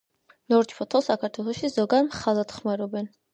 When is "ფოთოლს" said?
0.77-1.09